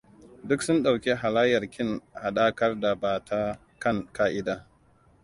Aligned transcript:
Duk 0.47 0.61
sun 0.63 0.77
ɗauki 0.83 1.11
halayyar 1.21 1.63
kin 1.73 2.01
haɗakar 2.21 2.79
da 2.79 2.95
ba 2.95 3.25
ta 3.25 3.59
kan 3.79 4.07
ƙa'ida. 4.13 4.67